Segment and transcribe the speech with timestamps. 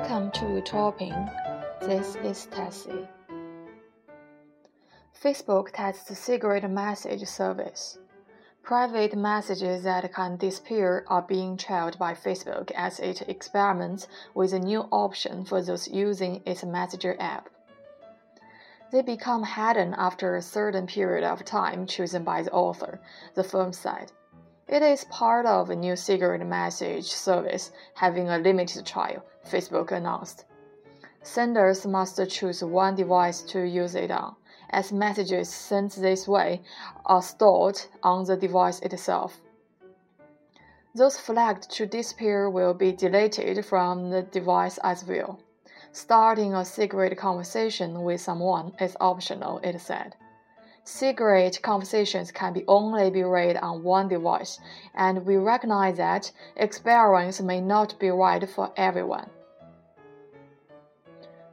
[0.00, 1.28] Welcome to Topping.
[1.82, 3.06] This is Tessie.
[5.22, 7.98] Facebook tests secret message service.
[8.62, 14.58] Private messages that can disappear are being trialed by Facebook as it experiments with a
[14.58, 17.50] new option for those using its Messenger app.
[18.90, 23.02] They become hidden after a certain period of time chosen by the author,
[23.34, 24.12] the firm said.
[24.70, 30.44] It is part of a new secret message service having a limited trial, Facebook announced.
[31.24, 34.36] Senders must choose one device to use it on
[34.70, 36.62] as messages sent this way
[37.04, 39.40] are stored on the device itself.
[40.94, 45.40] Those flagged to disappear will be deleted from the device as well.
[45.90, 50.14] Starting a secret conversation with someone is optional, it said.
[50.84, 54.58] Secret conversations can be only be read on one device,
[54.94, 59.28] and we recognize that experience may not be right for everyone.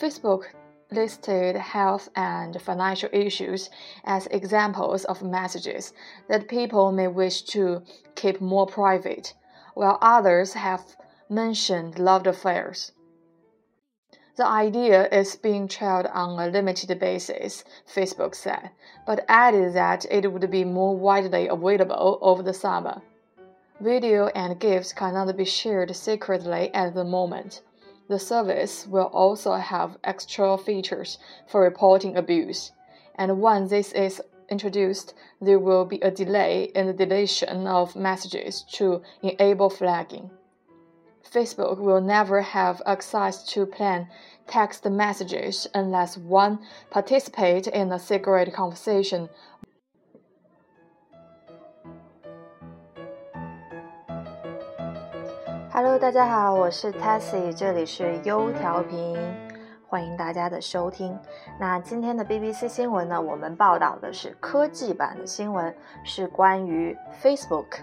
[0.00, 0.44] Facebook
[0.90, 3.68] listed health and financial issues
[4.04, 5.92] as examples of messages
[6.28, 7.82] that people may wish to
[8.14, 9.34] keep more private,
[9.74, 10.96] while others have
[11.28, 12.92] mentioned love affairs.
[14.38, 18.70] The idea is being trialed on a limited basis, Facebook said,
[19.04, 23.02] but added that it would be more widely available over the summer.
[23.80, 27.62] Video and GIFs cannot be shared secretly at the moment.
[28.06, 32.70] The service will also have extra features for reporting abuse,
[33.16, 38.64] and once this is introduced, there will be a delay in the deletion of messages
[38.74, 40.30] to enable flagging.
[41.31, 44.07] Facebook will never have access to plain
[44.47, 46.59] text messages unless one
[46.91, 49.29] participates in a secret conversation
[55.71, 59.17] Hello，大家好，我是 Tessie，这里是优调频，
[59.87, 61.17] 欢迎大家的收听。
[61.59, 67.79] 那今天的 BBC 新闻呢，我们报道的是科技版的新闻，是关于 Facebook。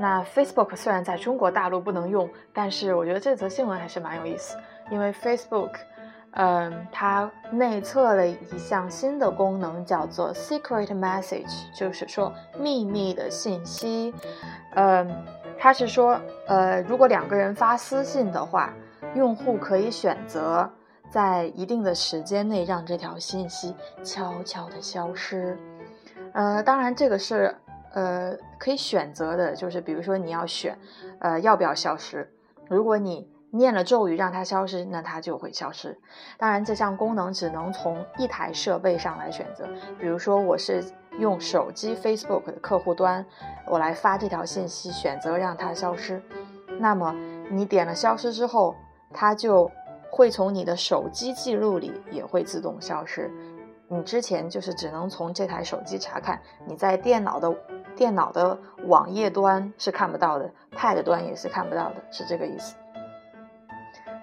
[0.00, 4.56] 那 Facebook 虽然在中国大陆不能用，但是我觉得这则新闻还是蛮有意思，
[4.90, 5.72] 因为 Facebook，
[6.30, 14.14] 嗯，它内测了一项新的功能，叫做 Secret Message，就是说秘密的信息，
[14.74, 15.24] 嗯。
[15.62, 18.72] 它是说，呃，如果两个人发私信的话，
[19.14, 20.66] 用户可以选择
[21.10, 25.58] 在一定的时间内让这条信息悄悄的消失。
[26.32, 27.54] 呃，当然这个是
[27.92, 30.78] 呃可以选择的，就是比如说你要选，
[31.20, 32.32] 呃，要不要消失。
[32.68, 35.98] 如果你念了咒语让它消失，那它就会消失。
[36.38, 39.68] 当然，这项功能只能从一台设备上来选择。
[39.98, 40.84] 比如说，我是
[41.18, 43.26] 用手机 Facebook 的客户端，
[43.66, 46.22] 我来发这条信息，选择让它消失。
[46.78, 47.12] 那么
[47.50, 48.76] 你点了消失之后，
[49.12, 49.68] 它就
[50.12, 53.28] 会从你的手机记录里也会自动消失。
[53.88, 57.52] 你之前就是只能从这台手机查看，你在电脑的
[58.00, 62.74] 电脑的网页端是看不到的，Pad 端也是看不到的，是这个意思。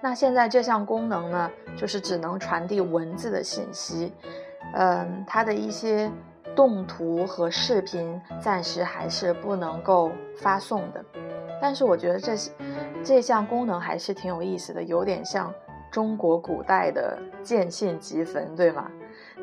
[0.02, 4.12] 那现在这项功能呢，就是只能传递文字的信息，
[4.74, 6.10] 嗯，它的一些
[6.56, 11.04] 动图和视频暂时还是不能够发送的。
[11.62, 12.32] 但是我觉得这
[13.04, 15.54] 这项功能还是挺有意思的，有点像
[15.88, 18.90] 中国古代的见信即焚，对吗？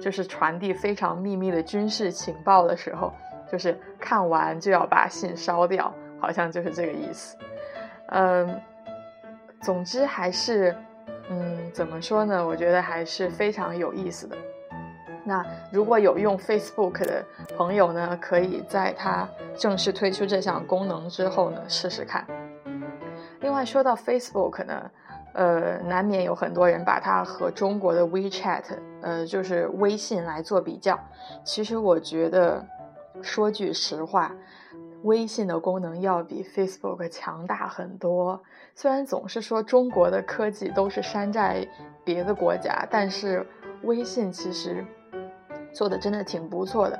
[0.02, 3.14] 就是传递非常秘密的军事情报的时候，
[3.52, 7.38] 就是看完就要把信烧掉，好像就是这个意思，
[8.10, 8.62] 嗯。
[9.62, 10.76] 总之还是，
[11.28, 12.46] 嗯，怎么说呢？
[12.46, 14.38] 我觉得还是非常有意思的。
[15.24, 17.26] 那如果有用 Facebook 的
[17.58, 22.28] 朋友呢，可以在它正式推出这项功能之后呢，试试看。
[23.40, 24.92] 另外说到 Facebook 呢，
[25.34, 28.64] 呃，难免有很多人把它和中国的 WeChat，
[29.02, 31.00] 呃，就是微信来做比较。
[31.44, 32.64] 其实我觉得，
[33.22, 34.36] 说句实话。
[35.04, 38.42] 微信的功能要比 Facebook 强大很多。
[38.74, 41.68] 虽然总是说中国的科技都是山寨
[42.04, 43.46] 别的国家，但是
[43.84, 44.84] 微信其实
[45.72, 47.00] 做的真的挺不错的。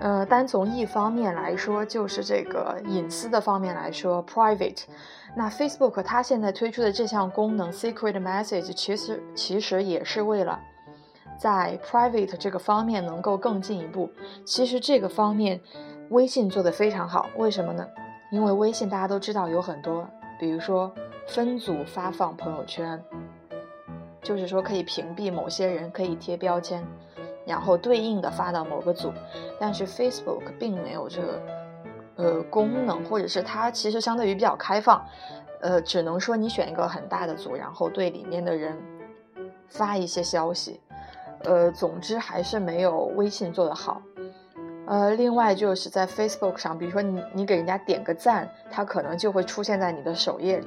[0.00, 4.84] 呃，单从一方面来说，就是这个隐私的方面来说，private。
[5.34, 10.60] 那 Facebook 它现在推出的这项功能 Secret Message，其实其实也是为了
[11.38, 14.10] 在 private 这个方面能够更进一步。
[14.44, 15.60] 其实这个方面。
[16.10, 17.84] 微信做的非常好，为什么呢？
[18.30, 20.94] 因为微信大家都知道有很多，比如说
[21.26, 23.02] 分组发放朋友圈，
[24.22, 26.86] 就是说可以屏蔽某些人，可以贴标签，
[27.44, 29.12] 然后对应的发到某个组。
[29.58, 31.42] 但是 Facebook 并没有这个
[32.14, 35.04] 呃功能，或者是它其实相对于比较开放，
[35.60, 38.80] 呃，只能说你选一个很大的组，然后对里面的人
[39.68, 40.80] 发一些消息。
[41.46, 44.02] 呃，总之还是没有微信做得好。
[44.86, 50.66] 呃，另外就是在 Facebook 上，比如说你你给人家点个赞，他可能就会出现在你的首页里，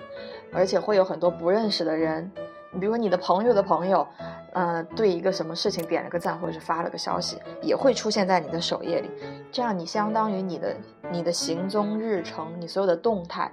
[0.54, 2.30] 而且会有很多不认识的人，
[2.74, 4.06] 你比如说你的朋友的朋友，
[4.52, 9.10] 呃，对一个什么事情点了个赞或者是发了个消息，也会出现在你的首页里。
[9.52, 10.76] 这样你相当于你的
[11.10, 13.50] 你的行踪日程，你所有的动态，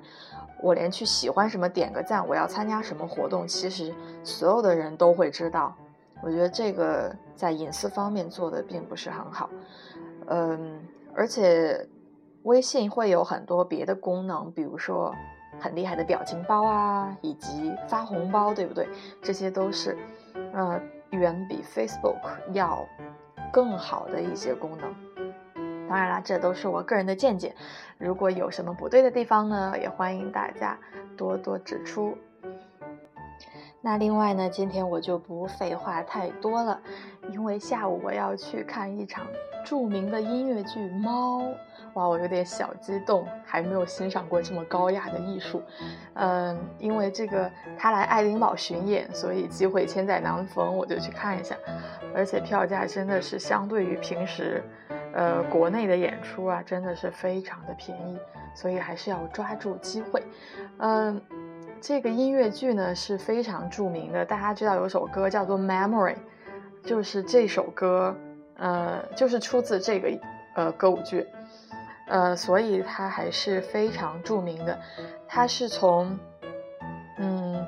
[0.60, 3.94] 我连去喜欢什么点个赞，我要参加什么活动，其实
[4.24, 5.76] 所有的人都会知道。
[6.22, 9.50] 我觉得这个在隐私方面做的并不是很好。
[10.28, 10.80] 嗯，
[11.14, 11.86] 而且
[12.42, 15.14] 微信会有很多别的功能，比如说
[15.60, 18.88] 很厉害的表情包啊，以及发红包，对不对？
[19.22, 19.96] 这些都是，
[20.52, 20.80] 呃，
[21.10, 22.18] 远比 Facebook
[22.52, 22.84] 要
[23.52, 24.94] 更好的一些功能。
[25.88, 27.54] 当然啦，这都是我个人的见解，
[27.98, 30.76] 如果有什么不对的地方呢，也欢迎大家
[31.16, 32.16] 多多指出。
[33.86, 36.82] 那另外呢，今天我就不废话太多了，
[37.30, 39.24] 因为下午我要去看一场
[39.64, 41.38] 著名的音乐剧《猫》，
[41.94, 45.62] 哇，我有点小激动，还没有欣赏过这么高雅的艺术。
[46.14, 47.48] 嗯，因为这个
[47.78, 51.54] 他来爱丁堡巡演，所以机会千载难逢，我就去看一下。
[52.12, 54.64] 而且票价真的是相对于平时，
[55.12, 58.18] 呃，国内的演出啊，真的是非常的便宜，
[58.52, 60.20] 所以还是要抓住机会。
[60.78, 61.22] 嗯。
[61.80, 66.14] 这个音乐剧呢是非常著名的，大家知道有首歌叫做《Memory》，
[66.84, 68.14] 就是这首歌，
[68.56, 70.18] 呃，就是出自这个
[70.54, 71.26] 呃歌舞剧，
[72.08, 74.76] 呃，所以它还是非常著名的。
[75.28, 76.18] 它是从，
[77.18, 77.64] 嗯，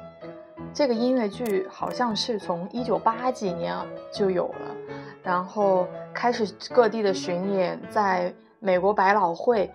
[0.73, 3.77] 这个音乐剧好像是从一九八几年
[4.13, 4.77] 就有了，
[5.23, 9.71] 然后开始各地的巡演，在美国百老汇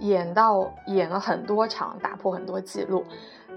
[0.00, 3.04] 演到演了很多场，打破很多记录。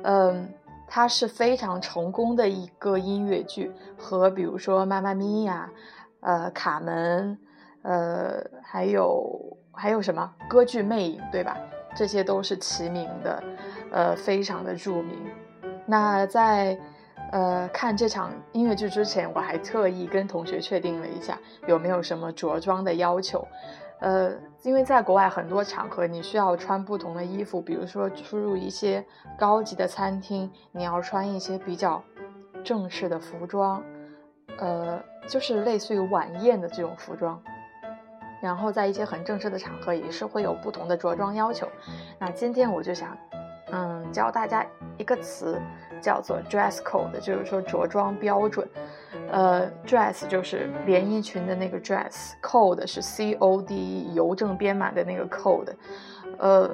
[0.03, 0.53] 嗯，
[0.87, 5.69] 它是非常成功的一个音乐剧，和比如说《妈妈咪呀》、
[6.19, 7.37] 呃《卡门》、
[7.89, 11.57] 呃还有还有什么歌剧《魅影》，对吧？
[11.95, 13.43] 这些都是齐名的，
[13.91, 15.17] 呃，非常的著名。
[15.85, 16.77] 那在
[17.31, 23.47] 呃看这场音乐剧之前，我还特意跟同学确定了一下有没有什么着装的要求。
[23.99, 24.33] 呃，
[24.63, 29.03] 因为在国外很多场合你需要穿不同的衣服，比如说出入一些
[29.37, 32.03] 高级的餐厅，你要穿一些比较
[32.63, 33.81] 正式的服装，
[34.57, 37.41] 呃，就是类似于晚宴的这种服装。
[38.41, 41.67] 然后在一些很正式的场合也是会有不同的着装要求。
[42.19, 43.17] 那今天我就想，
[43.71, 44.63] 嗯，教大家
[44.97, 45.59] 一个词，
[46.01, 48.67] 叫做 dress code，就是说着装标准。
[49.31, 55.73] 呃，dress 就是连衣裙的那个 dress，code 是 c o d e 邮政编码的那个 code，
[56.37, 56.69] 呃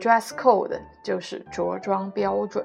[0.00, 2.64] ，dress code 就是着装标准。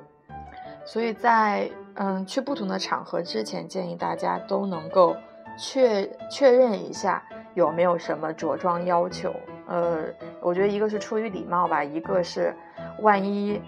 [0.86, 5.16] 所以在嗯去不同的场合之前，建议大家都能够
[5.58, 7.22] 确确认一下
[7.56, 9.34] 有没有什么着装要求。
[9.68, 10.04] 呃，
[10.42, 12.56] 我觉得一个是出于礼貌吧，一个是
[13.02, 13.62] 万一。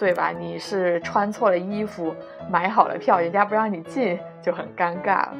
[0.00, 0.30] 对吧？
[0.30, 2.14] 你是穿错了衣服，
[2.48, 5.36] 买好了票，人家不让你进，就很尴尬了。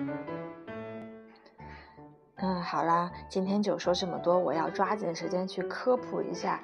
[2.37, 4.39] 嗯，好啦，今天就说这么多。
[4.39, 6.61] 我要抓紧时间去科普一下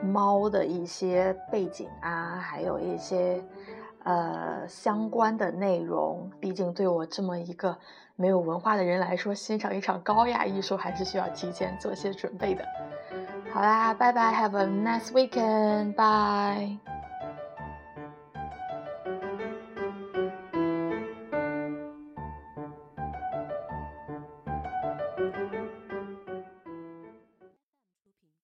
[0.00, 3.42] 猫的一些背景啊，还有一些
[4.04, 6.30] 呃相关的内容。
[6.38, 7.76] 毕竟对我这么一个
[8.14, 12.64] 没有文化的人来说，欣赏一场高雅艺术还是需要提前做些准备的。
[13.52, 16.89] 好啦，拜拜，Have a nice weekend，bye。